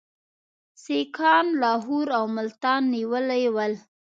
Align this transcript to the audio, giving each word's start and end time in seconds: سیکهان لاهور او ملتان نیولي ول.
سیکهان 0.83 1.47
لاهور 1.61 2.07
او 2.19 2.25
ملتان 2.37 2.81
نیولي 2.93 3.43
ول. 3.55 3.73